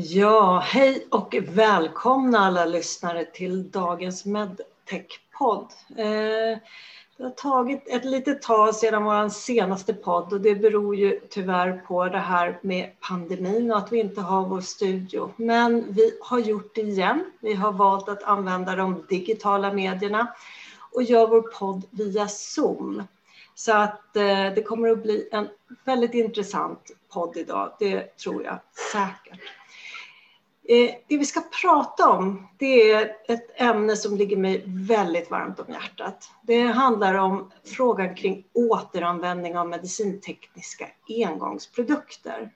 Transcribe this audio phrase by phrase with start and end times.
[0.00, 5.66] Ja, hej och välkomna alla lyssnare till dagens Medtech-podd.
[5.96, 6.58] Eh,
[7.16, 11.82] det har tagit ett litet tag sedan vår senaste podd och det beror ju tyvärr
[11.86, 15.32] på det här med pandemin och att vi inte har vår studio.
[15.36, 17.24] Men vi har gjort det igen.
[17.40, 20.34] Vi har valt att använda de digitala medierna
[20.92, 23.02] och gör vår podd via Zoom.
[23.54, 25.48] Så att eh, det kommer att bli en
[25.84, 28.58] väldigt intressant podd idag, det tror jag
[28.92, 29.57] säkert.
[30.70, 35.60] Eh, det vi ska prata om, det är ett ämne som ligger mig väldigt varmt
[35.60, 36.30] om hjärtat.
[36.42, 42.50] Det handlar om frågan kring återanvändning av medicintekniska engångsprodukter.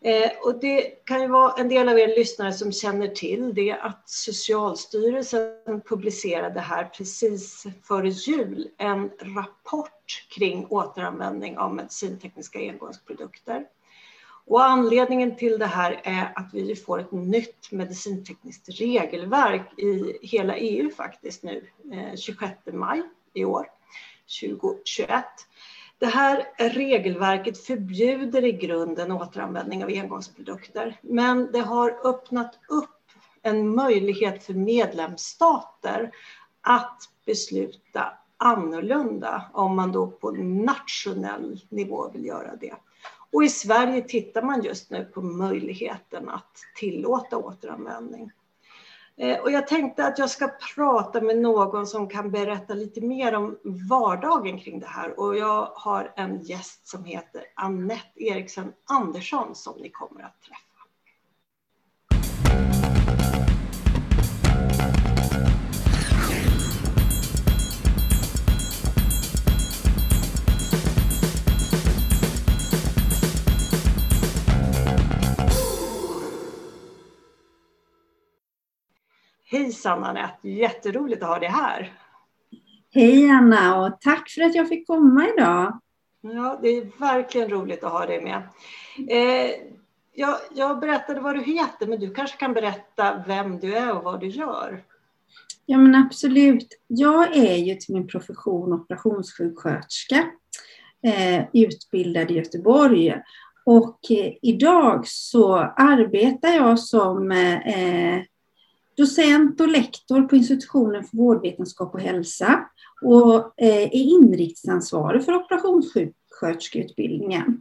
[0.00, 3.72] Eh, och det kan ju vara en del av er lyssnare som känner till det
[3.72, 13.64] att Socialstyrelsen publicerade här precis före jul en rapport kring återanvändning av medicintekniska engångsprodukter.
[14.48, 20.56] Och anledningen till det här är att vi får ett nytt medicintekniskt regelverk i hela
[20.56, 23.02] EU faktiskt nu, eh, 26 maj
[23.34, 23.66] i år,
[24.40, 25.24] 2021.
[25.98, 32.90] Det här regelverket förbjuder i grunden återanvändning av engångsprodukter, men det har öppnat upp
[33.42, 36.10] en möjlighet för medlemsstater
[36.60, 42.74] att besluta annorlunda om man då på nationell nivå vill göra det.
[43.32, 48.30] Och i Sverige tittar man just nu på möjligheten att tillåta återanvändning.
[49.16, 53.34] Eh, och jag tänkte att jag ska prata med någon som kan berätta lite mer
[53.34, 53.58] om
[53.90, 55.20] vardagen kring det här.
[55.20, 60.67] Och jag har en gäst som heter Annette Eriksson Andersson som ni kommer att träffa.
[79.50, 81.92] Hejsan Anette, jätteroligt att ha dig här.
[82.94, 85.80] Hej Anna och tack för att jag fick komma idag.
[86.20, 88.42] Ja, det är verkligen roligt att ha dig med.
[89.08, 89.50] Eh,
[90.14, 94.04] jag, jag berättade vad du heter, men du kanske kan berätta vem du är och
[94.04, 94.84] vad du gör?
[95.66, 96.68] Ja, men absolut.
[96.86, 100.24] Jag är ju till min profession operationssjuksköterska,
[101.02, 103.14] eh, utbildad i Göteborg.
[103.64, 108.22] Och eh, idag så arbetar jag som eh,
[108.98, 112.68] docent och lektor på institutionen för vårdvetenskap och hälsa
[113.02, 117.60] och eh, är inriktningsansvarig för operationssjuksköterskeutbildningen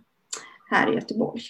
[0.69, 1.41] här i Göteborg.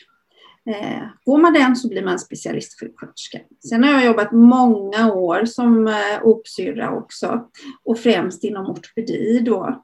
[0.65, 3.39] Eh, går man den så blir man specialistsjuksköterska.
[3.69, 7.49] Sen har jag jobbat många år som eh, opsyrra också
[7.83, 9.83] och främst inom ortopedi då.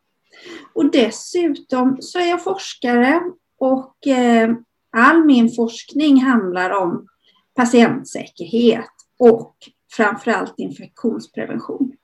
[0.74, 3.22] Och dessutom så är jag forskare
[3.59, 3.96] och
[4.97, 7.08] all min forskning handlar om
[7.56, 9.56] patientsäkerhet och
[9.98, 11.98] framförallt infektionsprevention.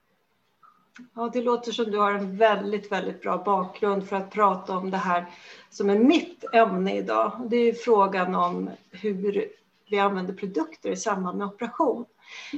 [1.16, 4.91] Ja, det låter som du har en väldigt, väldigt bra bakgrund för att prata om
[4.91, 5.25] det här
[5.69, 7.47] som är mitt ämne idag.
[7.50, 9.47] Det är frågan om hur
[9.89, 12.05] vi använder produkter i samband med operation.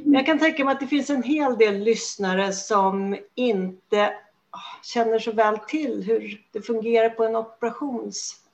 [0.03, 4.13] Men jag kan tänka mig att det finns en hel del lyssnare som inte
[4.49, 7.35] ah, känner så väl till hur det fungerar på en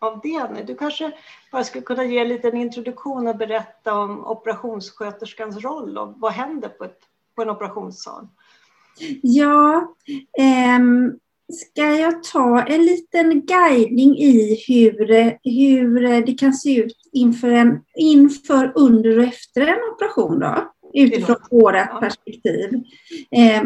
[0.02, 0.66] operationsavdelning.
[0.66, 1.12] Du kanske
[1.52, 6.70] bara skulle kunna ge en liten introduktion och berätta om operationssköterskans roll och vad händer
[6.70, 7.00] på, ett,
[7.36, 8.28] på en operationssal?
[9.22, 9.94] Ja,
[10.40, 11.20] ähm,
[11.54, 15.08] ska jag ta en liten guidning i hur,
[15.44, 20.74] hur det kan se ut inför, en, inför under och efter en operation då?
[21.04, 22.70] Utifrån vårt perspektiv.
[23.32, 23.62] Eh,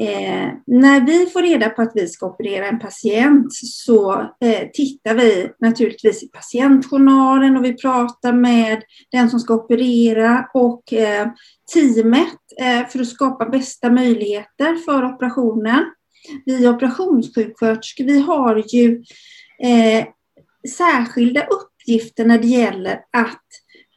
[0.00, 5.14] eh, när vi får reda på att vi ska operera en patient så eh, tittar
[5.14, 11.28] vi naturligtvis i patientjournalen och vi pratar med den som ska operera och eh,
[11.74, 15.84] teamet eh, för att skapa bästa möjligheter för operationen.
[16.44, 19.02] Vi operationssjuksköterskor, vi har ju
[19.62, 20.06] eh,
[20.68, 23.44] särskilda uppgifter när det gäller att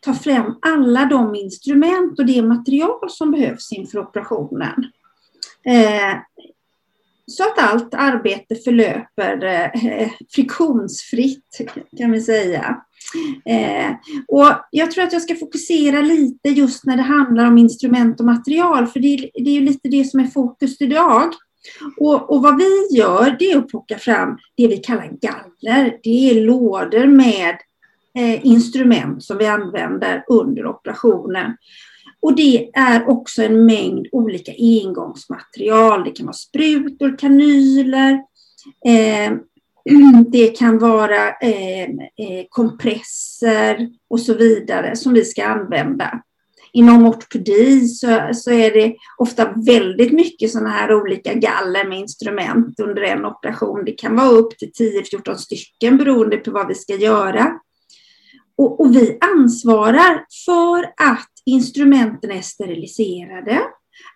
[0.02, 4.92] ta fram alla de instrument och det material som behövs inför operationen.
[5.66, 6.18] Eh,
[7.28, 11.62] så att allt arbete förlöper eh, friktionsfritt
[11.98, 12.82] kan vi säga.
[13.46, 13.92] Eh,
[14.28, 18.26] och jag tror att jag ska fokusera lite just när det handlar om instrument och
[18.26, 21.34] material, för det, det är ju lite det som är fokus idag.
[22.00, 25.98] Och, och, vad vi gör det är att plocka fram det vi kallar galler.
[26.04, 27.58] Det är lådor med
[28.18, 31.58] Eh, instrument som vi använder under operationen.
[32.22, 36.04] Och det är också en mängd olika engångsmaterial.
[36.04, 38.12] Det kan vara sprutor, kanyler,
[38.86, 39.34] eh,
[40.28, 46.22] det kan vara eh, eh, kompresser och så vidare som vi ska använda.
[46.74, 52.80] Inom ortopedi så, så är det ofta väldigt mycket sådana här olika galler med instrument
[52.80, 53.86] under en operation.
[53.86, 57.60] Det kan vara upp till 10-14 stycken beroende på vad vi ska göra.
[58.62, 63.62] Och, och, vi ansvarar för att instrumenten är steriliserade,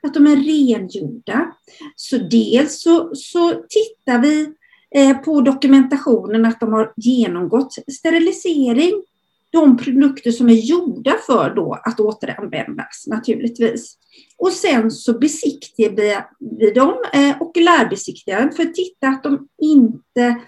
[0.04, 1.52] att de är rengjorda.
[1.96, 4.54] Så dels så, så tittar vi
[4.96, 9.04] eh, på dokumentationen att de har genomgått sterilisering
[9.52, 13.98] de produkter som är gjorda för då att återanvändas naturligtvis.
[14.38, 16.26] Och sen så besiktigar
[16.60, 20.42] vi dem, eh, okulärbesiktigar, för att titta att de inte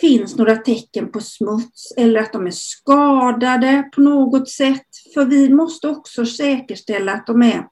[0.00, 4.86] finns några tecken på smuts eller att de är skadade på något sätt.
[5.14, 7.68] För vi måste också säkerställa att de är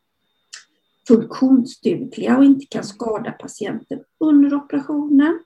[1.09, 5.41] funktionsdugliga och inte kan skada patienten under operationen.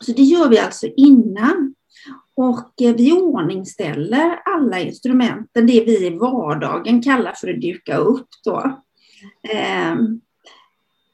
[0.00, 1.74] Så det gör vi alltså innan.
[2.36, 8.28] Och eh, vi ordningställer alla instrumenten, det vi i vardagen kallar för att duka upp.
[8.44, 8.82] Då.
[9.48, 10.20] Ehm,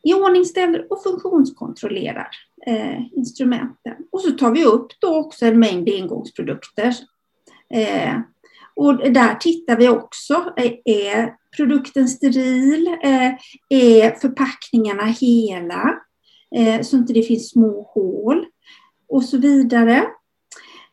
[0.03, 2.29] iordningställer och funktionskontrollerar
[2.67, 3.95] eh, instrumenten.
[4.13, 6.95] Och så tar vi upp då också en mängd engångsprodukter.
[7.75, 8.15] Eh,
[8.75, 12.87] och där tittar vi också, eh, är produkten steril?
[13.03, 13.33] Eh,
[13.69, 15.99] är förpackningarna hela?
[16.57, 18.47] Eh, så inte det finns små hål
[19.09, 20.07] och så vidare.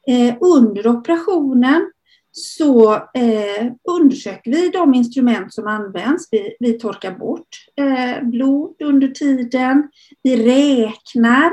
[0.08, 1.92] Eh, under operationen
[2.38, 6.28] så eh, undersöker vi de instrument som används.
[6.32, 9.90] Vi, vi torkar bort eh, blod under tiden.
[10.24, 11.52] Vi räknar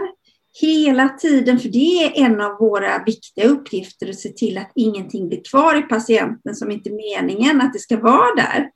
[0.61, 5.29] hela tiden, för det är en av våra viktiga uppgifter att se till att ingenting
[5.29, 8.71] blir kvar i patienten som inte är meningen att det ska vara där.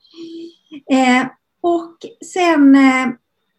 [0.91, 1.27] Eh,
[1.61, 3.03] och sen eh,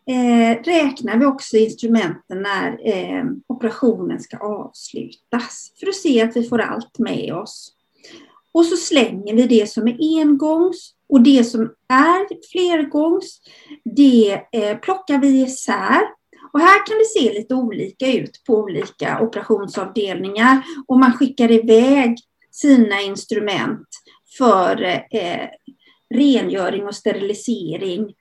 [0.07, 6.49] eh räknar vi också instrumenten när eh, operationen ska avslutas för att se att vi
[6.49, 7.77] får allt med oss.
[8.53, 13.41] Och så slänger vi det som är engångs och det som är flergångs,
[13.85, 16.01] det eh, plockar vi isär.
[16.53, 22.19] Och här kan det se lite olika ut på olika operationsavdelningar och man skickar iväg
[22.51, 23.89] sina instrument
[24.39, 25.49] för eh,
[26.15, 28.15] rengöring och sterilisering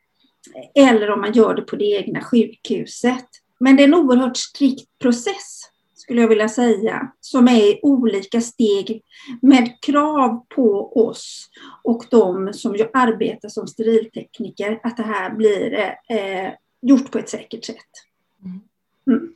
[0.76, 3.26] eller om man gör det på det egna sjukhuset.
[3.60, 5.69] Men det är en oerhört strikt process,
[6.10, 9.02] skulle jag vilja säga, som är i olika steg
[9.42, 11.50] med krav på oss
[11.84, 16.52] och de som arbetar som steriltekniker att det här blir eh,
[16.82, 17.76] gjort på ett säkert sätt.
[18.46, 18.62] Mm.
[19.08, 19.34] mm.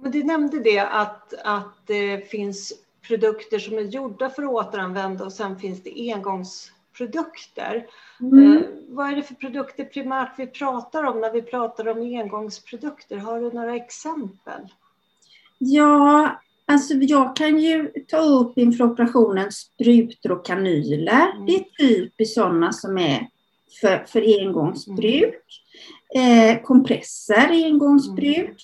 [0.00, 2.72] Men du nämnde det att, att det finns
[3.08, 7.86] produkter som är gjorda för att återanvända och sen finns det engångs produkter.
[8.20, 8.56] Mm.
[8.56, 13.16] Eh, vad är det för produkter primärt vi pratar om när vi pratar om engångsprodukter?
[13.16, 14.68] Har du några exempel?
[15.58, 21.30] Ja, alltså jag kan ju ta upp inför operationen sprutor och kanyler.
[21.34, 21.46] Mm.
[21.46, 23.28] Det är typiskt sådana som är
[23.80, 25.62] för, för engångsbruk.
[26.14, 26.56] Mm.
[26.56, 28.38] Eh, kompresser engångsbruk.
[28.38, 28.56] Mm.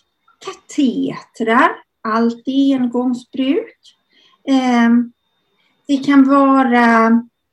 [0.44, 1.70] Katetrar,
[2.02, 3.78] allt är engångsbruk.
[4.48, 4.90] Eh,
[5.86, 7.06] det kan vara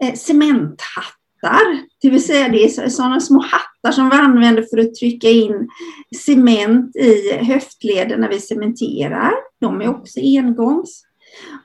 [0.04, 1.88] eh, cementhattar.
[2.02, 5.70] Det vill säga det är sådana små hattar som vi använder för att trycka in
[6.16, 9.34] cement i höftleden när vi cementerar.
[9.62, 11.04] De är också engångs.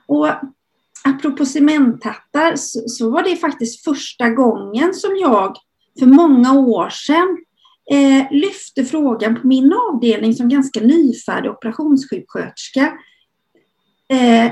[0.07, 0.27] Och
[1.03, 5.57] apropå cementhattar så, så var det faktiskt första gången som jag
[5.99, 7.37] för många år sedan
[7.91, 12.93] eh, lyfte frågan på min avdelning som ganska nyfärdig operationssjuksköterska.
[14.09, 14.51] Eh,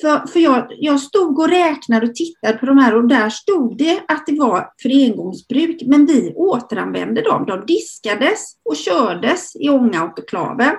[0.00, 3.78] för, för jag, jag stod och räknade och tittade på de här och där stod
[3.78, 7.44] det att det var för engångsbruk, men vi återanvände dem.
[7.46, 10.74] De diskades och kördes i ångaautoklaven.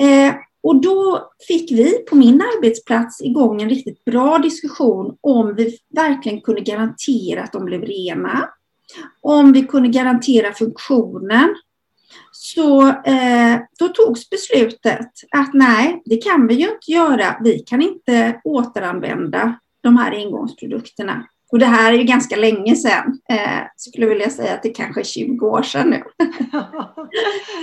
[0.00, 5.78] Eh, och då fick vi på min arbetsplats igång en riktigt bra diskussion om vi
[5.94, 8.48] verkligen kunde garantera att de blev rena.
[9.20, 11.54] Om vi kunde garantera funktionen
[12.32, 17.36] så eh, då togs beslutet att nej, det kan vi ju inte göra.
[17.40, 21.26] Vi kan inte återanvända de här engångsprodukterna.
[21.52, 23.20] Och det här är ju ganska länge sedan.
[23.28, 26.02] Eh, skulle vilja säga att det kanske är 20 år sedan nu.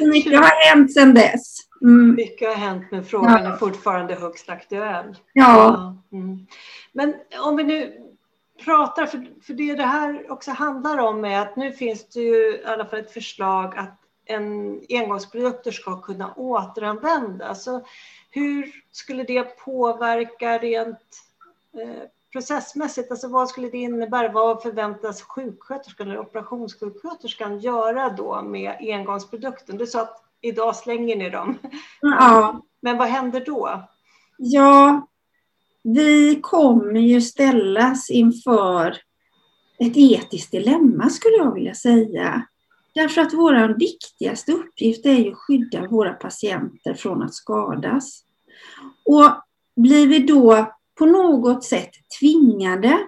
[0.12, 1.58] Mycket har hänt sedan dess.
[1.82, 2.16] Mm.
[2.16, 3.54] Mycket har hänt men frågan ja.
[3.54, 5.16] är fortfarande högst aktuell.
[5.34, 5.96] Ja.
[6.12, 6.48] Mm.
[6.94, 7.14] Men
[7.46, 7.94] om vi nu
[8.66, 12.36] pratar, för, för det det här också handlar om är att nu finns det ju
[12.36, 14.01] i alla fall ett förslag att
[14.34, 17.64] en engångsprodukter ska kunna återanvändas.
[17.64, 17.82] Så
[18.32, 20.98] hur skulle det påverka rent
[21.74, 23.12] eh, processmässigt?
[23.12, 24.32] Alltså vad skulle det innebära?
[24.32, 29.78] Vad förväntas sjuksköterskan eller operationssjuksköterskan göra då med engångsprodukten?
[29.78, 31.58] Du sa att idag slänger ni dem.
[32.02, 32.62] Ja.
[32.82, 33.90] Men vad händer då?
[34.38, 35.08] Ja,
[35.84, 38.98] vi kommer ju ställas inför
[39.80, 42.46] ett etiskt dilemma skulle jag vilja säga.
[42.94, 48.24] Därför att vår viktigaste uppgift är ju att skydda våra patienter från att skadas.
[49.06, 49.32] Och
[49.76, 53.08] blir vi då på något sätt tvingade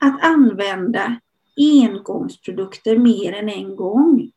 [0.00, 1.20] att använda
[1.56, 4.30] engångsprodukter mer än en gång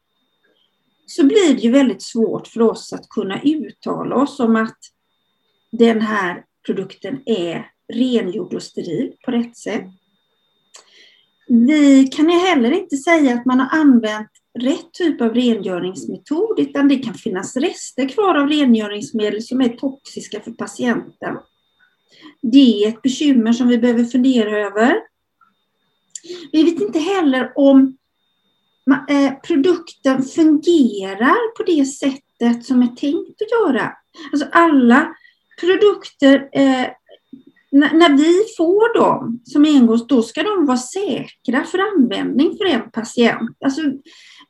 [1.05, 4.77] så blir det ju väldigt svårt för oss att kunna uttala oss om att
[5.71, 9.85] den här produkten är rengjord och steril på rätt sätt.
[11.47, 16.95] Vi kan heller inte säga att man har använt rätt typ av rengöringsmetod utan det
[16.95, 21.37] kan finnas rester kvar av rengöringsmedel som är toxiska för patienten.
[22.41, 25.01] Det är ett bekymmer som vi behöver fundera över.
[26.51, 27.97] Vi vet inte heller om
[29.09, 33.91] eh, produkten fungerar på det sättet som är tänkt att göra.
[34.31, 35.15] Alltså alla
[35.59, 36.87] produkter, eh,
[37.71, 42.91] när vi får dem som engångs, då ska de vara säkra för användning för en
[42.91, 43.57] patient.
[43.65, 43.81] Alltså,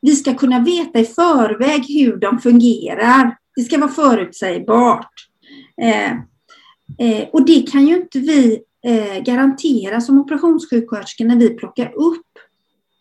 [0.01, 3.37] vi ska kunna veta i förväg hur de fungerar.
[3.55, 5.11] Det ska vara förutsägbart.
[5.81, 6.11] Eh,
[6.97, 12.25] eh, och det kan ju inte vi eh, garantera som operationssjuksköterskor när vi plockar upp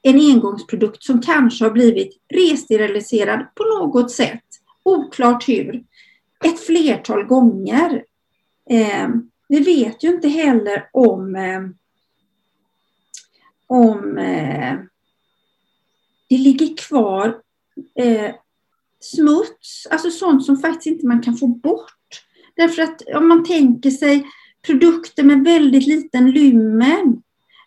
[0.02, 4.44] en engångsprodukt som kanske har blivit resteriliserad på något sätt,
[4.82, 5.84] oklart hur,
[6.44, 8.04] ett flertal gånger.
[8.70, 9.08] Eh,
[9.48, 11.60] vi vet ju inte heller om, eh,
[13.66, 14.74] om eh,
[16.28, 17.36] det ligger kvar
[17.98, 18.34] eh,
[19.00, 21.94] smuts, alltså sånt som faktiskt inte man kan få bort.
[22.56, 24.26] Därför att om man tänker sig
[24.66, 27.22] produkter med väldigt liten lymmen,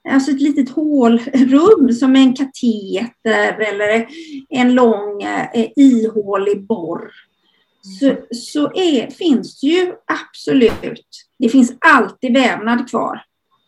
[0.09, 4.07] alltså ett litet hålrum som en kateter eller
[4.49, 7.11] en lång eh, ihålig borr.
[7.99, 11.07] Så, så är, finns det ju absolut,
[11.39, 13.23] det finns alltid vävnad kvar.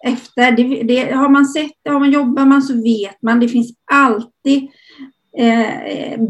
[0.05, 3.73] Efter, det, det, har man sett, har man jobbar man så vet man, det finns
[3.91, 4.69] alltid eh,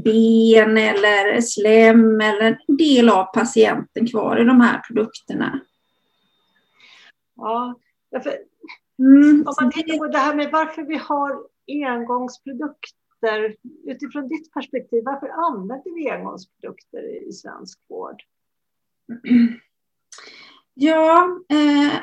[0.03, 5.59] ben eller slem eller en del av patienten kvar i de här produkterna.
[7.35, 7.79] Ja,
[8.11, 8.37] därför,
[8.99, 15.03] mm, om man tittar på det här med varför vi har engångsprodukter utifrån ditt perspektiv,
[15.05, 18.23] varför använder vi engångsprodukter i svensk vård?
[20.75, 21.93] Ja, eh,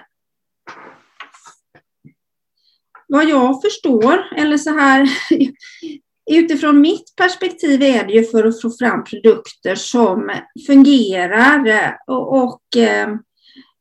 [3.09, 5.03] vad jag förstår, eller så här,
[6.39, 10.31] utifrån mitt perspektiv är det ju för att få fram produkter som
[10.67, 13.09] fungerar eh, och, och eh,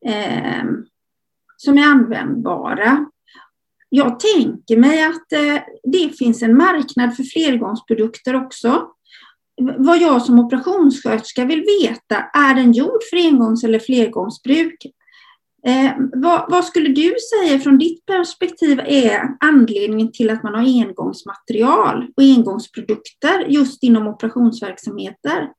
[0.05, 0.63] eh,
[1.57, 3.05] som är användbara.
[3.89, 8.87] Jag tänker mig att eh, det finns en marknad för flergångsprodukter också.
[9.77, 14.85] Vad jag som operationssköterska vill veta, är den gjord för engångs eller flergångsbruk?
[15.63, 20.61] Eh, vad, vad, skulle du säga från ditt perspektiv är anledningen till att man har
[20.61, 25.53] engångsmaterial och engångsprodukter just inom operationsverksamheter?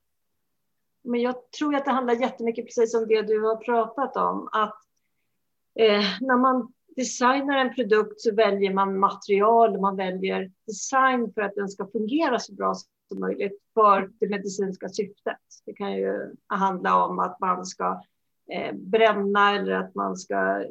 [1.04, 4.48] Men jag tror att det handlar jättemycket precis om det du har pratat om.
[4.52, 4.78] Att
[5.78, 11.54] eh, när man designar en produkt så väljer man material, man väljer design för att
[11.54, 12.74] den ska fungera så bra
[13.08, 15.38] som möjligt för det medicinska syftet.
[15.66, 18.02] Det kan ju handla om att man ska
[18.72, 20.64] bränna eller att man ska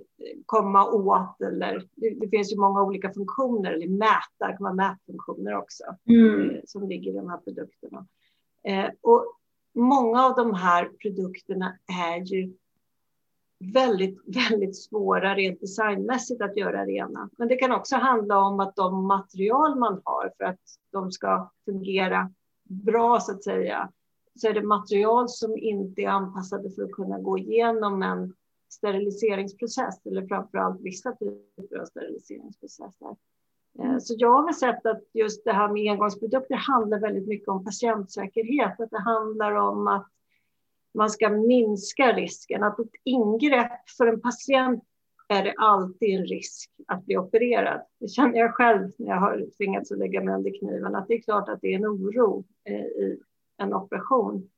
[0.46, 1.42] komma åt.
[1.42, 5.84] Eller, det, det, finns ju många olika funktioner, eller mäta, det kan vara mätfunktioner också,
[6.06, 6.50] mm.
[6.50, 8.08] eh, som ligger i de här produkterna.
[8.64, 9.26] Eh, och
[9.76, 12.54] många av de här produkterna är ju
[13.74, 17.30] väldigt, väldigt svåra rent designmässigt att göra rena.
[17.38, 20.60] Men det kan också handla om att de material man har för att
[20.92, 22.32] de ska fungera
[22.64, 23.92] bra så att säga,
[24.36, 28.34] så är det material som inte är anpassade för att kunna gå igenom en
[28.70, 33.16] steriliseringsprocess eller framför allt vissa typer av steriliseringsprocesser.
[33.80, 37.66] Eh, så jag har sett att just det här med engångsprodukter handlar väldigt mycket om
[37.66, 38.80] patientsäkerhet.
[38.80, 40.08] Att det handlar om att
[40.94, 42.64] man ska minska risken.
[42.64, 44.84] Att ett ingrepp för en patient
[45.28, 47.82] är det alltid en risk att bli opererad.
[48.00, 50.96] Det känner jag själv när jag har tvingats att lägga mig under kniven.
[50.96, 53.20] Att det är klart att det är en oro eh, i
[53.60, 54.50] en operation.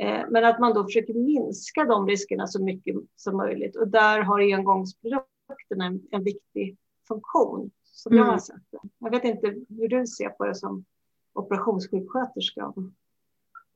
[0.00, 3.76] Eh, men att man då försöker minska de riskerna så mycket som möjligt.
[3.76, 6.76] Och där har engångsprodukterna en, en viktig
[7.08, 8.24] funktion som mm.
[8.24, 8.78] jag har sett det.
[8.98, 10.84] Jag vet inte hur du ser på det som
[11.32, 12.82] operationssjuksköterska och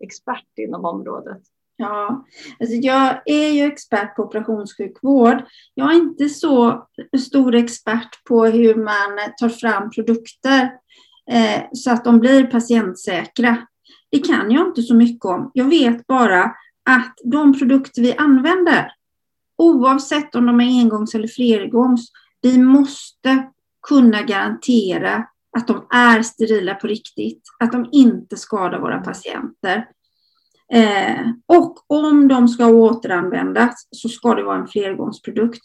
[0.01, 1.43] expert inom området.
[1.77, 2.25] Ja,
[2.61, 5.45] alltså jag är ju expert på operationssjukvård.
[5.75, 6.87] Jag är inte så
[7.19, 10.63] stor expert på hur man tar fram produkter
[11.31, 13.67] eh, så att de blir patientsäkra
[14.15, 15.51] det kan jag inte så mycket om.
[15.55, 16.45] Jag vet bara
[16.91, 18.93] att de produkter vi använder,
[19.59, 22.09] oavsett om de är engångs eller flergångs,
[22.43, 23.51] vi måste
[23.89, 29.89] kunna garantera att de är sterila på riktigt, att de inte skadar våra patienter.
[30.73, 35.63] Eh, och om de ska återanvändas så ska det vara en flergångsprodukt.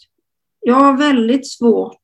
[0.59, 2.03] Jag har väldigt svårt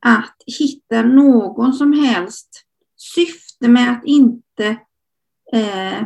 [0.00, 2.64] att hitta någon som helst
[2.96, 4.78] syfte med att inte
[5.52, 6.02] eh,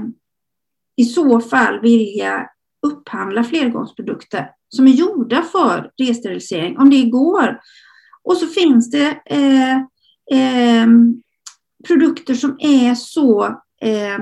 [0.97, 2.47] i så fall vilja
[2.87, 7.61] upphandla flergångsprodukter som är gjorda för resterilisering, om det går.
[8.23, 9.77] Och så finns det eh,
[10.41, 10.87] eh,
[11.87, 13.45] produkter som är så
[13.83, 14.19] eh,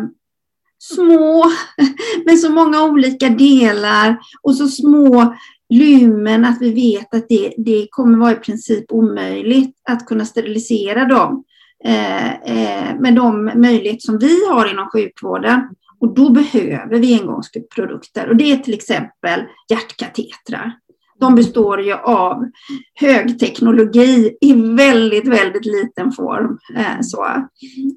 [0.78, 1.44] små
[2.26, 5.36] med så många olika delar och så små
[5.74, 11.04] lumen att vi vet att det, det kommer vara i princip omöjligt att kunna sterilisera
[11.04, 11.55] dem eh,
[11.86, 15.60] Eh, eh, med de möjligheter som vi har inom sjukvården.
[16.00, 19.40] Och då behöver vi engångsprodukter och det är till exempel
[19.70, 20.72] hjärtkatetrar.
[21.20, 22.50] De består ju av
[22.94, 26.58] högteknologi i väldigt, väldigt liten form.
[26.76, 27.26] Eh, så.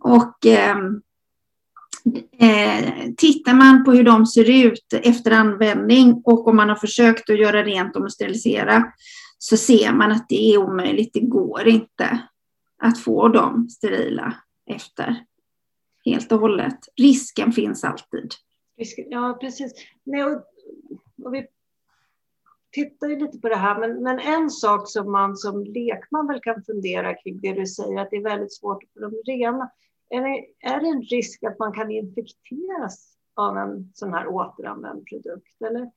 [0.01, 1.01] Och ehm,
[2.39, 7.29] Eh, tittar man på hur de ser ut efter användning och om man har försökt
[7.29, 8.85] att göra rent dem och sterilisera
[9.37, 11.13] så ser man att det är omöjligt.
[11.13, 12.19] Det går inte
[12.79, 15.25] att få dem sterila efter
[16.05, 16.79] helt och hållet.
[16.95, 18.31] Risken finns alltid.
[18.97, 19.73] Ja, precis.
[20.03, 20.43] Nej, och,
[21.23, 21.47] och vi
[22.71, 26.39] tittar ju lite på det här, men, men en sak som man som lekman väl
[26.39, 29.71] kan fundera kring det du säger, att det är väldigt svårt att få dem rena.
[30.09, 35.05] Är det, är det en risk att man kan infekteras av en sån här återanvänd
[35.05, 35.61] produkt?
[35.61, 35.91] Eller?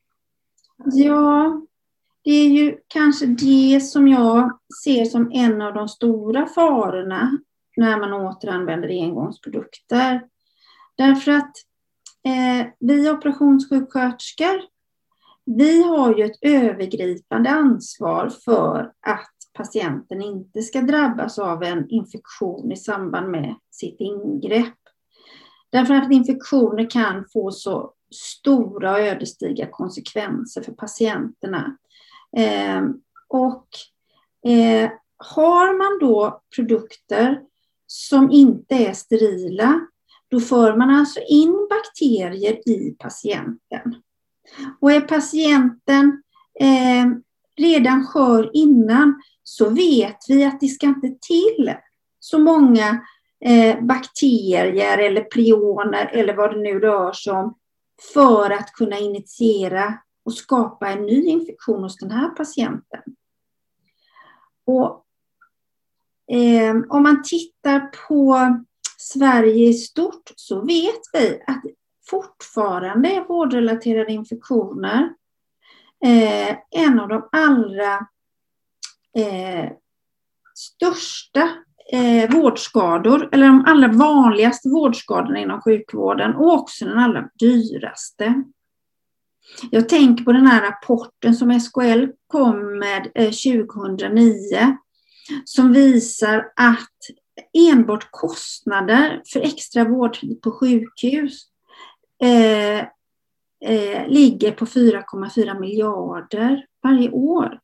[0.84, 1.62] Ja,
[2.24, 7.38] det är ju kanske det som jag ser som en av de stora farorna
[7.76, 10.26] när man återanvänder engångsprodukter.
[10.96, 11.52] Därför att
[12.24, 14.62] eh, vi operationssjuksköterskor,
[15.44, 22.72] vi har ju ett övergripande ansvar för att patienten inte ska drabbas av en infektion
[22.72, 24.74] i samband med sitt ingrepp.
[25.70, 31.76] Därför att infektioner kan få så stora och ödesdigra konsekvenser för patienterna.
[32.36, 32.82] Eh,
[33.28, 33.66] och
[34.46, 37.40] eh, har man då produkter
[37.86, 39.80] som inte är sterila,
[40.30, 43.96] då för man alltså in bakterier i patienten.
[44.80, 46.22] Och är patienten
[46.60, 47.06] eh,
[47.56, 51.74] redan skör innan så vet vi att det ska inte till
[52.20, 53.00] så många
[53.44, 57.54] eh, bakterier eller prioner eller vad det nu rör sig om
[58.14, 63.02] för att kunna initiera och skapa en ny infektion hos den här patienten.
[64.64, 65.04] Och,
[66.36, 68.38] eh, om man tittar på
[68.98, 71.62] Sverige i stort så vet vi att
[72.10, 75.14] fortfarande är vårdrelaterade infektioner
[76.04, 77.94] eh, en av de allra
[79.16, 79.70] eh,
[80.54, 81.48] största
[81.92, 88.44] eh, vårdskador, eller de allra vanligaste vårdskadorna inom sjukvården och också den allra dyraste.
[89.70, 94.76] Jag tänker på den här rapporten som SKL kom med eh, 2009
[95.44, 96.88] som visar att
[97.52, 101.46] enbart kostnader för extra vårdtid på sjukhus
[102.22, 102.78] eh,
[103.64, 107.60] eh, ligger på 4,4 miljarder varje år.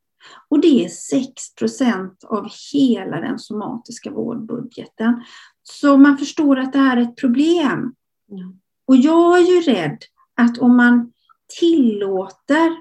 [0.48, 5.24] Och det är 6 procent av hela den somatiska vårdbudgeten.
[5.62, 7.94] Så man förstår att det här är ett problem.
[8.30, 8.60] Mm.
[8.86, 9.98] Och jag är ju rädd
[10.34, 11.12] att om man
[11.60, 12.76] tillåter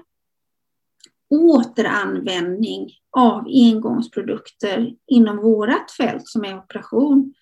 [1.30, 7.34] återanvändning av engångsprodukter inom vårt fält som är operation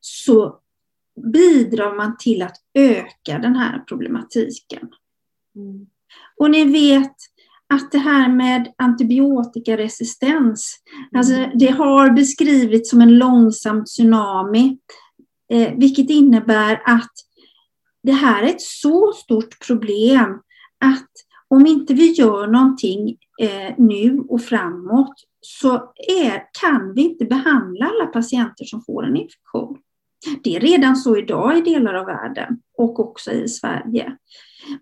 [0.00, 0.60] så
[1.32, 4.88] bidrar man till att öka den här problematiken.
[5.56, 5.86] Mm.
[6.36, 7.16] Och ni vet
[7.74, 10.76] att det här med antibiotikaresistens,
[11.16, 11.50] alltså mm.
[11.54, 14.78] det har beskrivits som en långsam tsunami,
[15.52, 17.12] eh, vilket innebär att
[18.02, 20.40] det här är ett så stort problem
[20.84, 21.10] att
[21.48, 27.86] om inte vi gör någonting eh, nu och framåt så är, kan vi inte behandla
[27.86, 29.78] alla patienter som får en infektion.
[30.42, 34.16] Det är redan så idag i delar av världen och också i Sverige.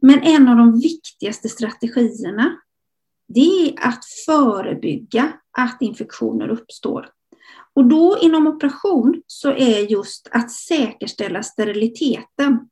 [0.01, 2.57] Men en av de viktigaste strategierna
[3.29, 7.09] det är att förebygga att infektioner uppstår.
[7.75, 12.69] Och då inom operation så är just att säkerställa steriliteten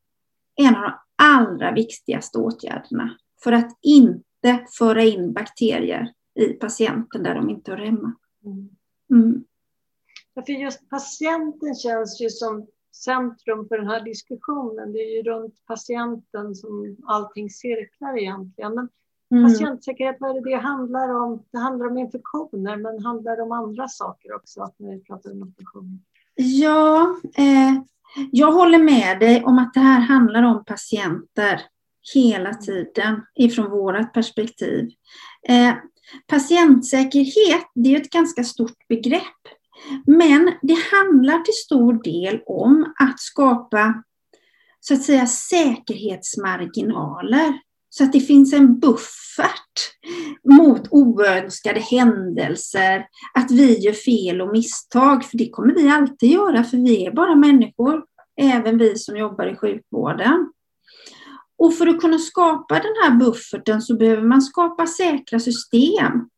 [0.57, 7.35] en av de allra viktigaste åtgärderna för att inte föra in bakterier i patienten där
[7.35, 8.13] de inte hör hemma.
[8.45, 8.69] Mm.
[9.11, 9.45] Mm.
[10.35, 12.67] Ja, för just patienten känns ju som
[13.05, 14.93] centrum för den här diskussionen.
[14.93, 18.75] Det är ju runt patienten som allting cirklar egentligen.
[18.75, 18.89] Men
[19.39, 19.53] mm.
[19.53, 21.45] patientsäkerhet, vad är det det handlar om?
[21.51, 25.43] Det handlar om infektioner, men handlar det om andra saker också när vi pratar om
[25.43, 25.99] infektioner?
[26.35, 27.83] Ja, eh,
[28.31, 31.61] jag håller med dig om att det här handlar om patienter
[32.15, 34.91] hela tiden ifrån vårt perspektiv.
[35.49, 35.75] Eh,
[36.27, 39.23] patientsäkerhet, det är ett ganska stort begrepp.
[40.07, 44.03] Men det handlar till stor del om att skapa
[44.81, 47.59] så att säga säkerhetsmarginaler.
[47.95, 49.93] Så att det finns en buffert
[50.51, 56.65] mot oönskade händelser, att vi gör fel och misstag, för det kommer vi alltid göra,
[56.65, 58.05] för vi är bara människor,
[58.41, 60.53] även vi som jobbar i sjukvården.
[61.59, 66.29] Och för att kunna skapa den här bufferten så behöver man skapa säkra system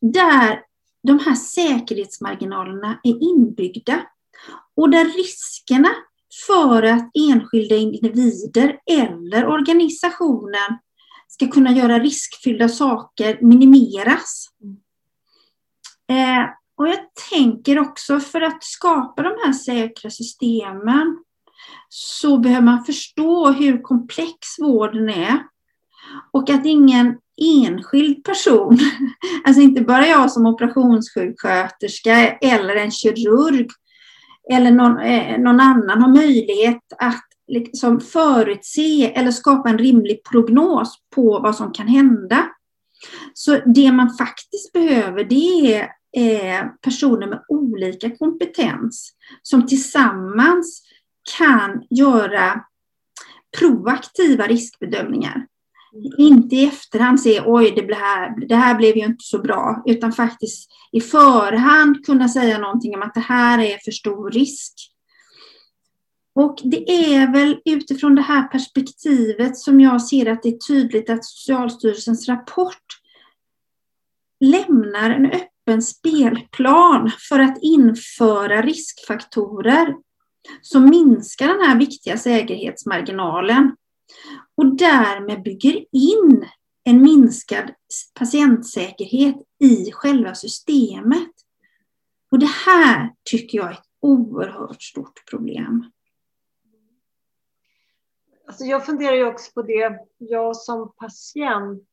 [0.00, 0.60] där
[1.02, 4.00] de här säkerhetsmarginalerna är inbyggda
[4.76, 5.88] och där riskerna
[6.46, 10.78] för att enskilda individer eller organisationen
[11.28, 14.48] ska kunna göra riskfyllda saker minimeras.
[16.08, 16.44] Eh,
[16.76, 16.98] och jag
[17.30, 21.18] tänker också för att skapa de här säkra systemen
[21.88, 25.38] så behöver man förstå hur komplex vården är
[26.32, 28.78] och att ingen enskild person,
[29.44, 33.68] alltså inte bara jag som operationssjuksköterska eller en kirurg
[34.52, 40.98] eller någon, eh, någon annan har möjlighet att liksom förutse eller skapa en rimlig prognos
[41.14, 42.50] på vad som kan hända.
[43.34, 45.82] Så det man faktiskt behöver det är
[46.16, 50.82] eh, personer med olika kompetens som tillsammans
[51.38, 52.64] kan göra
[53.58, 55.46] proaktiva riskbedömningar.
[56.18, 60.12] Inte i efterhand se, oj, det här, det här blev ju inte så bra, utan
[60.12, 64.93] faktiskt i förhand kunna säga någonting om att det här är för stor risk.
[66.34, 71.10] Och det är väl utifrån det här perspektivet som jag ser att det är tydligt
[71.10, 73.00] att Socialstyrelsens rapport
[74.40, 79.94] lämnar en öppen spelplan för att införa riskfaktorer
[80.62, 83.76] som minskar den här viktiga säkerhetsmarginalen
[84.56, 86.46] och därmed bygger in
[86.84, 87.70] en minskad
[88.14, 91.30] patientsäkerhet i själva systemet.
[92.30, 95.90] Och det här tycker jag är ett oerhört stort problem.
[98.46, 101.88] Alltså jag funderar ju också på det, jag som patient.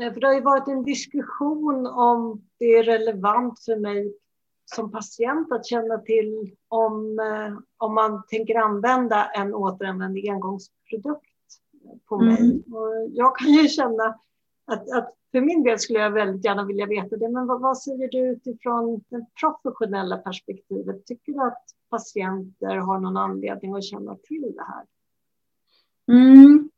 [0.00, 4.14] Eh, för det har ju varit en diskussion om det är relevant för mig
[4.64, 11.26] som patient att känna till om, eh, om man tänker använda en återanvänd engångsprodukt
[12.08, 12.28] på mm.
[12.28, 12.62] mig.
[12.72, 14.18] Och jag kan ju känna
[14.66, 17.78] att, att för min del skulle jag väldigt gärna vilja veta det, men vad, vad
[17.78, 21.06] säger du utifrån det professionella perspektivet?
[21.06, 24.84] Tycker du att patienter har någon anledning att känna till det här?
[26.12, 26.68] Mm.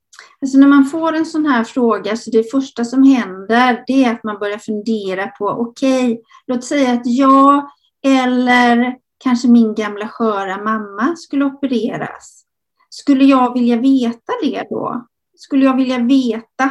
[0.41, 4.13] Alltså när man får en sån här fråga, så det första som händer, det är
[4.13, 7.71] att man börjar fundera på, okej, okay, låt säga att jag
[8.07, 12.45] eller kanske min gamla sköra mamma skulle opereras.
[12.89, 15.07] Skulle jag vilja veta det då?
[15.37, 16.71] Skulle jag vilja veta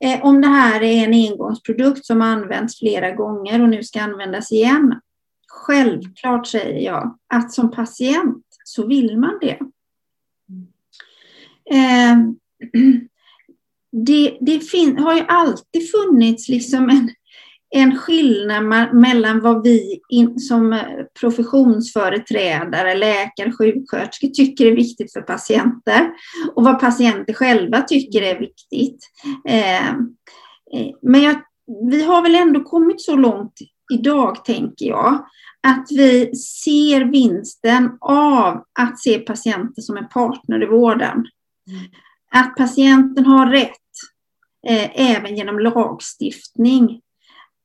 [0.00, 4.52] eh, om det här är en engångsprodukt som använts flera gånger och nu ska användas
[4.52, 5.00] igen?
[5.48, 9.58] Självklart säger jag att som patient så vill man det.
[11.70, 12.16] Eh,
[14.06, 17.10] det, det fin, har ju alltid funnits liksom en,
[17.70, 20.80] en skillnad mellan vad vi in, som eh,
[21.20, 26.10] professionsföreträdare, läkare, sjuksköterskor tycker är viktigt för patienter
[26.54, 28.98] och vad patienter själva tycker är viktigt.
[29.48, 30.16] Ehm,
[30.74, 31.36] eh, men jag,
[31.90, 33.54] vi har väl ändå kommit så långt
[33.92, 35.26] idag, tänker jag,
[35.68, 41.26] att vi ser vinsten av att se patienter som en partner i vården.
[42.30, 43.70] Att patienten har rätt,
[44.66, 47.00] eh, även genom lagstiftning,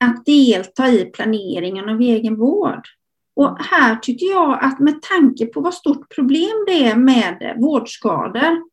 [0.04, 2.88] att delta i planeringen av egen vård.
[3.36, 8.72] Och här tycker jag att med tanke på vad stort problem det är med vårdskador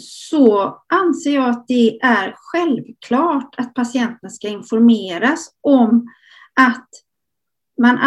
[0.00, 6.08] så anser jag att det är självklart att patienten ska informeras om
[6.60, 6.88] att
[7.78, 7.98] man,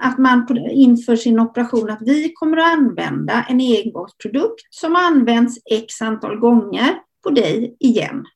[0.00, 6.02] att man inför sin operation att vi kommer att använda en engångsprodukt som används x
[6.02, 8.26] antal gånger på dig igen.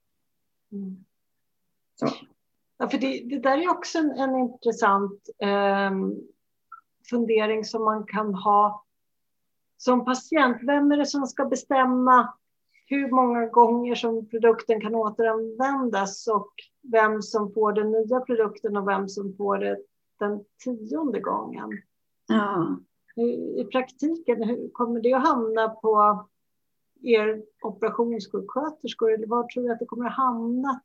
[0.72, 1.04] Mm.
[1.94, 2.08] Så.
[2.78, 5.90] Ja, för det, det där är också en, en intressant eh,
[7.10, 8.84] fundering som man kan ha
[9.76, 10.56] som patient.
[10.62, 12.34] Vem är det som ska bestämma
[12.86, 16.52] hur många gånger som produkten kan återanvändas och
[16.92, 19.76] vem som får den nya produkten och vem som får det
[20.20, 21.70] den tionde gången?
[22.28, 22.78] Ja.
[23.60, 26.24] i praktiken, hur kommer det att hamna på
[27.02, 30.80] er operationssjuksköterskor eller var tror du att det kommer att hamna?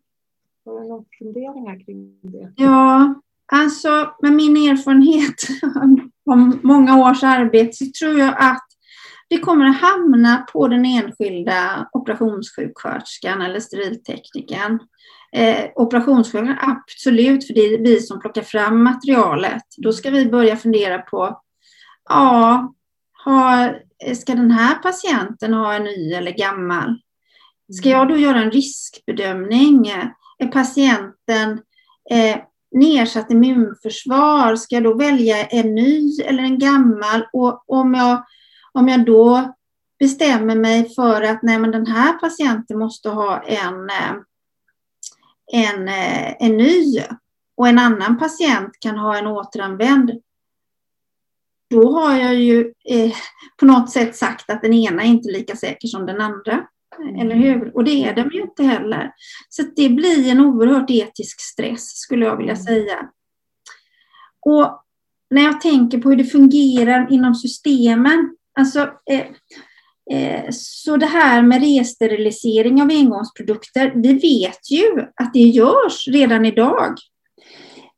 [0.65, 2.53] Har du några funderingar kring det?
[2.55, 3.15] Ja,
[3.51, 5.35] alltså med min erfarenhet
[6.25, 8.65] om många års arbete så tror jag att
[9.29, 14.79] det kommer att hamna på den enskilda operationssjuksköterskan eller sterilteknikern.
[15.35, 15.71] Eh,
[16.61, 19.63] absolut, för det är vi som plockar fram materialet.
[19.77, 21.41] Då ska vi börja fundera på,
[22.09, 22.73] ja,
[23.13, 23.81] har,
[24.15, 26.99] ska den här patienten ha en ny eller gammal?
[27.73, 29.87] Ska jag då göra en riskbedömning?
[30.37, 31.61] Är patienten
[32.11, 32.37] eh,
[32.71, 34.55] nedsatt immunförsvar?
[34.55, 37.25] Ska jag då välja en ny eller en gammal?
[37.33, 38.23] Och om jag,
[38.71, 39.53] om jag då
[39.99, 44.15] bestämmer mig för att nej, men den här patienten måste ha en, eh,
[45.53, 47.01] en, eh, en ny
[47.57, 50.11] och en annan patient kan ha en återanvänd,
[51.69, 53.11] då har jag ju eh,
[53.59, 56.67] på något sätt sagt att den ena är inte lika säker som den andra.
[56.99, 57.15] Mm.
[57.15, 57.75] Eller hur?
[57.75, 59.11] Och det är de ju inte heller.
[59.49, 62.63] Så det blir en oerhört etisk stress skulle jag vilja mm.
[62.63, 63.09] säga.
[64.45, 64.81] Och
[65.29, 68.79] när jag tänker på hur det fungerar inom systemen, alltså
[69.11, 69.25] eh, eh,
[70.11, 76.45] Eh, så det här med resterilisering av engångsprodukter, vi vet ju att det görs redan
[76.45, 76.95] idag.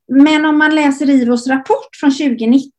[0.07, 2.69] Men om man läser IVOs rapport från 2019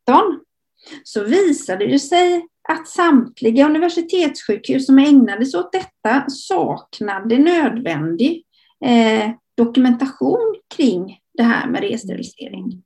[1.05, 8.45] så visade det sig att samtliga universitetssjukhus som ägnade sig åt detta saknade nödvändig
[8.85, 12.83] eh, dokumentation kring det här med resterilisering.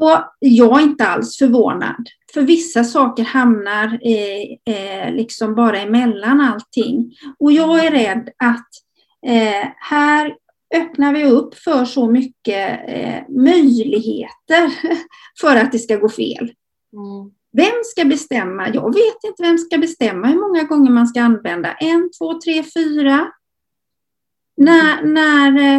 [0.00, 6.40] Och jag är inte alls förvånad, för vissa saker hamnar eh, eh, liksom bara emellan
[6.40, 7.16] allting.
[7.38, 8.68] Och jag är rädd att
[9.26, 10.34] eh, här
[10.74, 14.72] öppnar vi upp för så mycket eh, möjligheter
[15.40, 16.52] för att det ska gå fel.
[16.92, 17.30] Mm.
[17.52, 18.68] Vem ska bestämma?
[18.68, 21.72] Jag vet inte vem ska bestämma hur många gånger man ska använda.
[21.72, 23.32] En, två, tre, fyra.
[24.56, 25.78] När, när,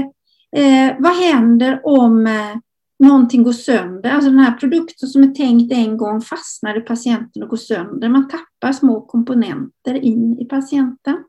[0.55, 2.55] eh, vad händer om eh,
[2.99, 4.09] någonting går sönder?
[4.09, 8.09] Alltså den här produkten som är tänkt en gång fastnar i patienten och går sönder.
[8.09, 11.23] Man tappar små komponenter in i patienten.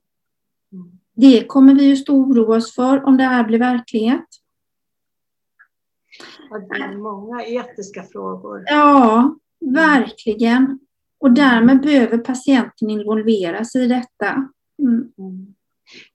[0.73, 0.91] Mm.
[1.15, 4.27] Det kommer vi just oroa oss för om det här blir verklighet.
[6.71, 8.65] Det är många etiska frågor.
[8.67, 10.79] Ja, Verkligen.
[11.21, 14.51] Och därmed behöver patienten involveras i detta.
[14.83, 15.55] Mm.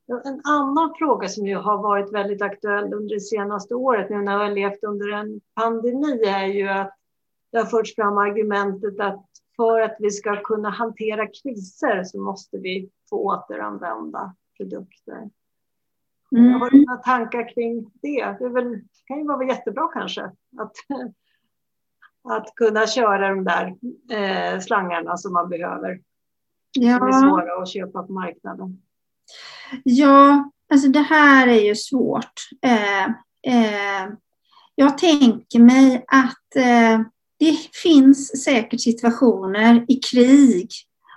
[0.08, 4.38] En annan fråga som ju har varit väldigt aktuell under det senaste året, nu när
[4.38, 6.96] vi har levt under en pandemi, är ju att
[7.52, 12.58] det har förts fram argumentet att för att vi ska kunna hantera kriser så måste
[12.58, 15.30] vi få återanvända produkter.
[16.36, 16.54] Mm.
[16.54, 18.36] Har du några tankar kring det?
[18.39, 20.24] Det väl, kan ju vara jättebra kanske
[20.58, 20.76] att
[22.24, 23.76] att kunna köra de där
[24.12, 26.02] eh, slangarna som man behöver.
[26.72, 26.98] Ja.
[26.98, 28.82] Som är svåra att köpa på marknaden.
[29.84, 32.34] Ja, alltså det här är ju svårt.
[32.62, 33.04] Eh,
[33.48, 34.10] eh,
[34.76, 37.02] jag tänker mig att eh,
[37.40, 40.72] det finns säkert situationer i krig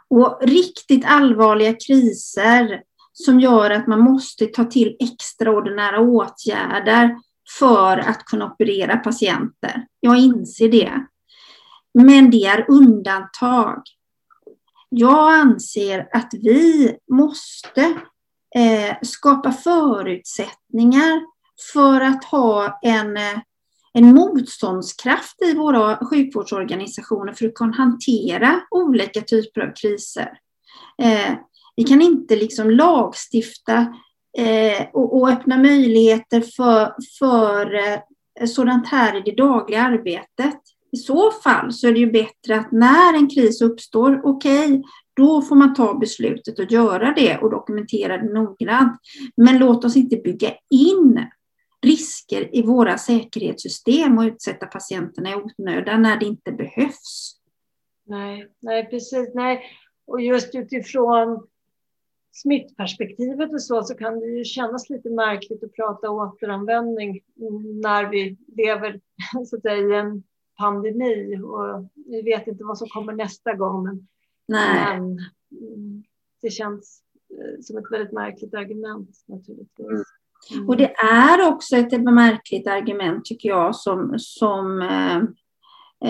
[0.08, 7.16] och riktigt allvarliga kriser som gör att man måste ta till extraordinära åtgärder
[7.58, 9.86] för att kunna operera patienter.
[10.00, 11.06] Jag inser det.
[11.94, 13.82] Men det är undantag.
[14.88, 17.94] Jag anser att vi måste
[18.56, 21.22] eh, skapa förutsättningar
[21.72, 23.38] för att ha en, eh,
[23.92, 30.38] en motståndskraft i våra sjukvårdsorganisationer för att kunna hantera olika typer av kriser.
[31.02, 31.34] Eh,
[31.76, 33.94] vi kan inte liksom lagstifta
[34.38, 40.60] eh, och, och, öppna möjligheter för, för eh, sådant här i det dagliga arbetet.
[40.92, 44.82] I så fall så är det ju bättre att när en kris uppstår, okej, okay,
[45.16, 49.00] då får man ta beslutet och göra det och dokumentera det noggrant.
[49.36, 51.26] Men låt oss inte bygga in
[51.82, 57.40] risker i våra säkerhetssystem och utsätta patienterna i onödan när det inte behövs.
[58.06, 59.34] Nej, nej precis.
[59.34, 59.62] Nej.
[60.06, 61.46] Och just utifrån
[62.32, 67.20] smittperspektivet och så, så kan det ju kännas lite märkligt att prata återanvändning
[67.82, 69.00] när vi lever
[69.46, 70.22] så att säga, i en
[70.58, 73.84] pandemi och vi vet inte vad som kommer nästa gång.
[73.84, 74.06] Men,
[74.48, 75.00] Nej.
[75.00, 75.02] men
[75.60, 76.04] mm,
[76.42, 79.86] det känns eh, som ett väldigt märkligt argument naturligtvis.
[79.86, 80.02] Mm.
[80.54, 80.68] Mm.
[80.68, 85.16] Och det är också ett märkligt argument tycker jag som, som eh,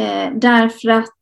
[0.01, 1.19] eh, därför att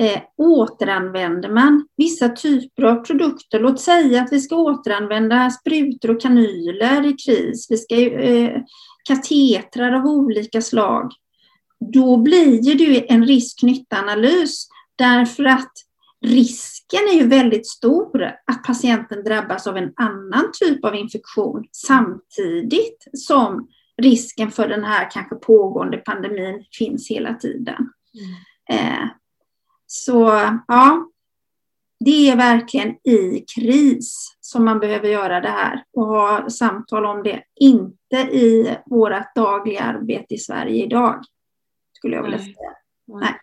[0.00, 6.20] eh, återanvänder man vissa typer av produkter, låt säga att vi ska återanvända sprutor och
[6.20, 8.62] kanyler i kris, vi ska eh,
[9.08, 11.12] katetrar av olika slag,
[11.92, 15.72] då blir det en risk-nyttanalys Därför att
[16.24, 23.04] risken är ju väldigt stor att patienten drabbas av en annan typ av infektion samtidigt
[23.12, 23.68] som
[24.02, 27.92] risken för den här kanske pågående pandemin finns hela tiden.
[28.68, 28.80] Mm.
[28.80, 29.08] Eh,
[29.86, 30.20] så
[30.68, 31.08] ja,
[32.00, 37.22] det är verkligen i kris som man behöver göra det här och ha samtal om
[37.22, 41.24] det, inte i vårt dagliga arbete i Sverige idag,
[41.92, 42.72] skulle jag vilja säga.
[43.06, 43.40] Nej.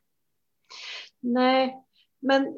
[1.21, 1.75] Nej,
[2.21, 2.53] men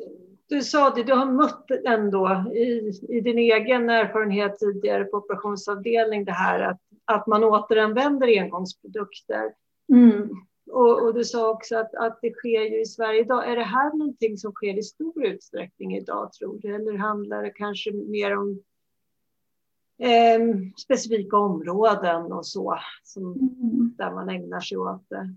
[0.50, 6.26] du sa det, du har mött ändå i, i din egen erfarenhet tidigare på operationsavdelning
[6.26, 9.54] det här att, att man återanvänder engångsprodukter.
[9.90, 10.30] Mm.
[10.72, 13.52] Och, och, du sa också att, att det sker ju i Sverige idag.
[13.52, 16.76] Är det här någonting som sker i stor utsträckning idag tror du?
[16.76, 18.64] Eller handlar det kanske mer om
[20.00, 20.40] eh,
[20.78, 23.96] specifika områden och så som, mm.
[23.98, 25.36] där man ägnar sig åt det?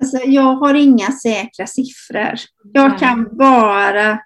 [0.00, 2.34] Alltså, jag har inga säkra siffror.
[2.72, 4.18] Jag kan bara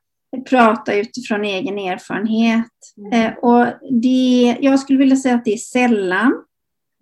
[0.48, 2.66] prata utifrån egen erfarenhet.
[2.96, 3.12] Mm.
[3.12, 3.66] Eh, och
[4.02, 6.33] det, jag skulle vilja säga att det är sällan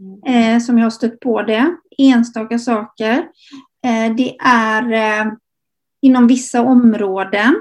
[0.01, 0.55] mm.
[0.55, 1.77] eh, som jag har stött på det.
[1.99, 3.29] Enstaka saker.
[3.85, 5.33] Eh, det är eh,
[6.03, 7.55] inom vissa områden.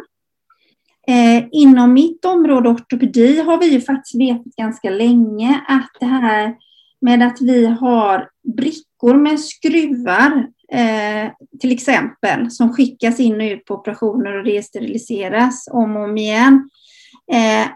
[1.52, 6.56] Inom mitt område ortopedi har vi ju faktiskt vetat ganska länge att det här
[7.02, 8.30] med att vi har
[9.08, 15.68] brickor med skruvar eh, till exempel, som skickas in och ut på operationer och resteriliseras
[15.72, 16.70] om och om igen.
[17.32, 17.68] Eh,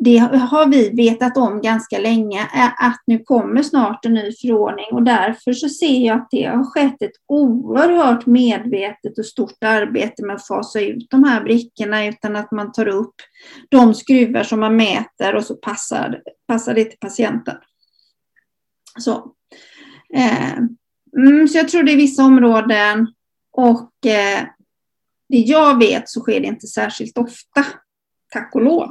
[0.00, 4.86] det har vi vetat om ganska länge, eh, att nu kommer snart en ny förordning
[4.92, 10.26] och därför så ser jag att det har skett ett oerhört medvetet och stort arbete
[10.26, 13.14] med att fasa ut de här brickorna utan att man tar upp
[13.68, 17.56] de skruvar som man mäter och så passar, passar det till patienten.
[18.98, 19.34] Så.
[20.14, 20.58] Eh,
[21.16, 23.06] Mm, så jag tror det är vissa områden
[23.52, 24.48] och eh,
[25.28, 27.64] det jag vet så sker det inte särskilt ofta,
[28.32, 28.90] tack och lov.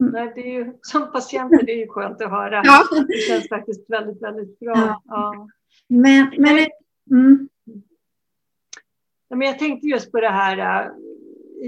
[0.00, 0.12] Mm.
[0.12, 2.62] Nej, det är ju, som patienter det är ju skönt att höra.
[2.64, 2.84] Ja.
[3.08, 4.76] Det känns faktiskt väldigt, väldigt bra.
[4.76, 5.02] Ja.
[5.06, 5.48] Ja.
[5.88, 6.66] Men, men,
[7.10, 7.48] mm.
[9.30, 10.90] men jag tänkte just på det här äh,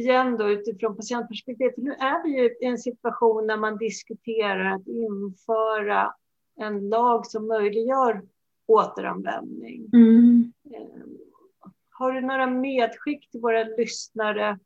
[0.00, 1.76] igen då utifrån patientperspektivet.
[1.76, 6.14] Nu är vi ju i en situation när man diskuterar att införa
[6.60, 8.22] en lag som möjliggör
[8.70, 9.90] återanvändning.
[9.92, 10.52] Mm.
[10.64, 11.06] Eh,
[11.90, 14.58] har du några medskick till våra lyssnare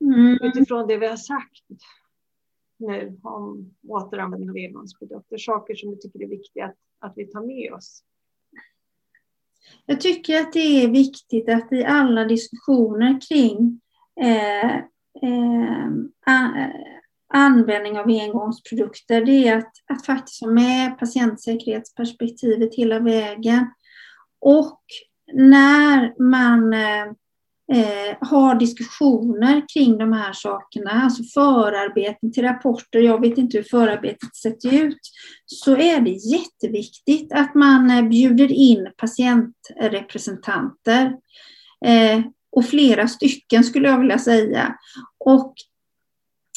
[0.00, 0.38] mm.
[0.42, 1.62] utifrån det vi har sagt
[2.76, 5.38] nu om återanvändning av engångsprodukter?
[5.38, 8.04] Saker som du tycker är viktiga att, att vi tar med oss?
[9.86, 13.80] Jag tycker att det är viktigt att i alla diskussioner kring
[14.20, 14.76] eh,
[15.22, 15.90] eh,
[17.34, 23.66] användning av engångsprodukter, det är att, att faktiskt ha med patientsäkerhetsperspektivet hela vägen.
[24.40, 24.80] Och
[25.32, 27.04] när man eh,
[27.72, 33.64] eh, har diskussioner kring de här sakerna, alltså förarbeten till rapporter, jag vet inte hur
[33.64, 35.00] förarbetet sett ut,
[35.46, 41.16] så är det jätteviktigt att man eh, bjuder in patientrepresentanter.
[41.86, 42.20] Eh,
[42.52, 44.74] och flera stycken skulle jag vilja säga.
[45.24, 45.54] Och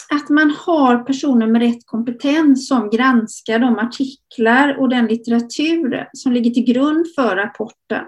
[0.10, 6.32] att man har personer med rätt kompetens som granskar de artiklar och den litteratur som
[6.32, 8.06] ligger till grund för rapporten.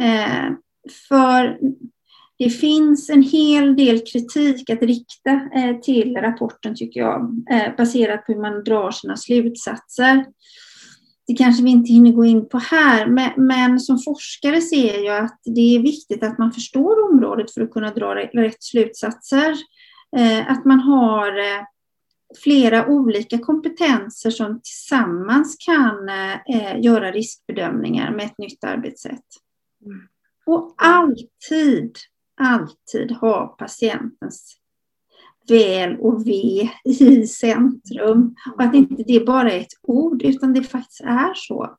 [0.00, 0.52] Eh,
[1.08, 1.58] för
[2.38, 8.26] det finns en hel del kritik att rikta eh, till rapporten tycker jag, eh, baserat
[8.26, 10.24] på hur man drar sina slutsatser.
[11.26, 15.24] Det kanske vi inte hinner gå in på här, men, men som forskare ser jag
[15.24, 19.56] att det är viktigt att man förstår området för att kunna dra rätt slutsatser.
[20.16, 21.64] Eh, att man har eh,
[22.42, 29.24] flera olika kompetenser som tillsammans kan eh, göra riskbedömningar med ett nytt arbetssätt.
[29.84, 30.08] Mm.
[30.46, 31.96] Och alltid,
[32.36, 34.58] alltid ha patientens
[35.48, 38.34] väl och ve i centrum.
[38.54, 41.76] Och att inte det bara är ett ord, utan det faktiskt är så.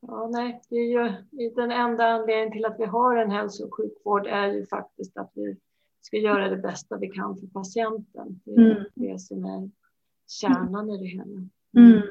[0.00, 1.14] Ja, nej, det är ju
[1.54, 5.30] den enda anledningen till att vi har en hälso och sjukvård är ju faktiskt att
[5.34, 5.56] vi
[6.06, 8.40] ska göra det bästa vi kan för patienten.
[8.44, 8.84] Det är mm.
[8.94, 9.70] det som är
[10.28, 11.48] kärnan i det hela.
[11.76, 12.02] Mm.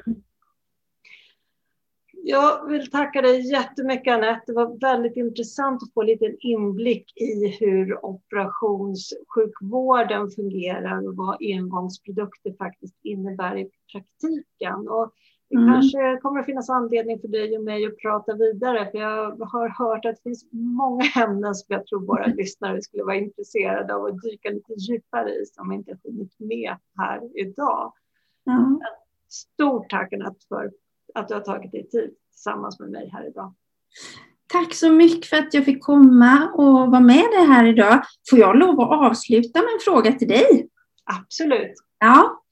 [2.28, 4.42] Jag vill tacka dig jättemycket Anette.
[4.46, 12.54] Det var väldigt intressant att få lite inblick i hur operationssjukvården fungerar och vad engångsprodukter
[12.58, 14.88] faktiskt innebär i praktiken.
[14.88, 15.12] Och
[15.50, 15.72] det mm.
[15.72, 19.68] kanske kommer att finnas anledning för dig och mig att prata vidare, för jag har
[19.68, 24.04] hört att det finns många ämnen som jag tror våra lyssnare skulle vara intresserade av
[24.04, 27.92] att dyka lite djupare i, som inte har funnits med här idag.
[28.50, 28.80] Mm.
[29.28, 30.70] Stort tack Anette för
[31.14, 33.54] att du har tagit dig tid tillsammans med mig här idag.
[34.48, 38.02] Tack så mycket för att jag fick komma och vara med dig här idag.
[38.30, 40.68] Får jag lov att avsluta med en fråga till dig?
[41.04, 41.72] Absolut.
[41.98, 42.42] Ja.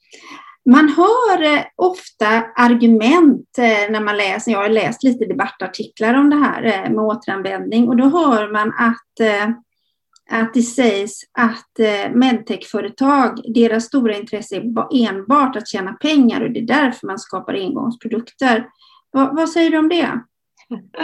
[0.71, 6.31] Man hör eh, ofta argument eh, när man läser, jag har läst lite debattartiklar om
[6.31, 9.29] det här eh, med återanvändning och då hör man att,
[10.31, 11.71] att det sägs att
[12.15, 17.55] medtechföretag, deras stora intresse är enbart att tjäna pengar och det är därför man skapar
[17.55, 18.69] engångsprodukter.
[19.11, 20.21] Vad, vad säger du om det?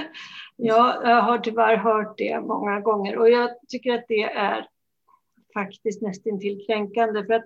[0.63, 4.67] Ja, jag har tyvärr hört det många gånger och jag tycker att det är
[5.55, 7.45] faktiskt nästintill kränkande för att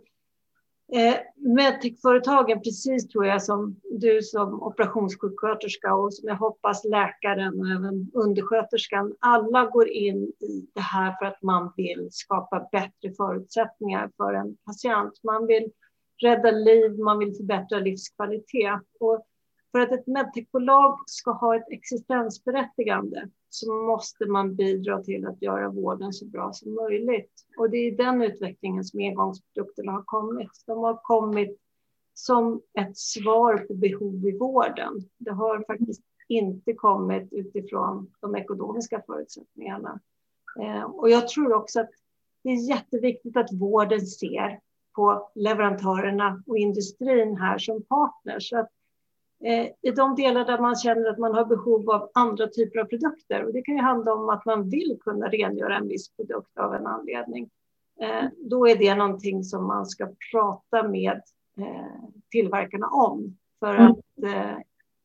[0.95, 7.69] eh, medtechföretagen, precis tror jag som du som operationssjuksköterska och som jag hoppas läkaren och
[7.69, 14.11] även undersköterskan, alla går in i det här för att man vill skapa bättre förutsättningar
[14.17, 15.21] för en patient.
[15.23, 15.71] Man vill
[16.23, 18.81] rädda liv, man vill förbättra livskvalitet.
[19.01, 19.27] Och
[19.73, 25.69] för att ett medtechbolag ska ha ett existensberättigande så måste man bidra till att göra
[25.69, 27.33] vården så bra som möjligt.
[27.59, 30.51] Och det är den utvecklingen som engångsprodukterna har kommit.
[30.67, 31.61] De har kommit
[32.15, 34.93] som ett svar på behov i vården.
[35.19, 40.01] Det har faktiskt inte kommit utifrån de ekonomiska förutsättningarna.
[40.61, 41.91] Eh, och jag tror också att
[42.43, 44.61] det är jätteviktigt att vården ser
[44.95, 48.49] på leverantörerna och industrin här som partners.
[48.49, 48.71] Så att
[49.83, 53.45] i de delar där man känner att man har behov av andra typer av produkter.
[53.45, 56.75] Och det kan ju handla om att man vill kunna rengöra en viss produkt av
[56.75, 57.51] en anledning.
[58.01, 61.23] Eh, då är det någonting som man ska prata med
[61.59, 63.37] eh, tillverkarna om.
[63.61, 63.91] För mm.
[63.91, 63.99] att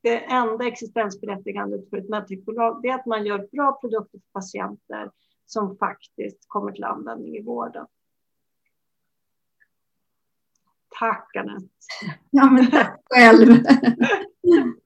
[0.02, 5.12] det enda existensberättigandet för ett medtechbolag är att man gör bra produkter för patienter
[5.46, 7.86] som faktiskt kommer till användning i vården.
[11.00, 11.66] Tack Anette.
[12.30, 13.48] Ja, men tack själv.
[14.50, 14.72] Yeah.